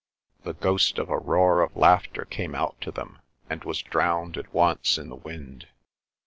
The 0.41 0.53
ghost 0.55 0.97
of 0.97 1.11
a 1.11 1.19
roar 1.19 1.61
of 1.61 1.75
laughter 1.77 2.25
came 2.25 2.55
out 2.55 2.81
to 2.81 2.89
them, 2.91 3.19
and 3.51 3.63
was 3.63 3.83
drowned 3.83 4.35
at 4.35 4.51
once 4.51 4.97
in 4.97 5.09
the 5.09 5.15
wind. 5.15 5.67